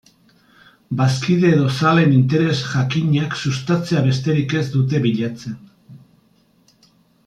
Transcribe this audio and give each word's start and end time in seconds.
Bazkide 1.01 1.51
edo 1.57 1.67
zaleen 1.75 2.15
interes 2.21 2.57
jakinak 2.71 3.37
sustatzea 3.43 4.05
besterik 4.09 4.59
ez 4.61 4.67
dute 4.79 5.07
bilatzen. 5.09 5.59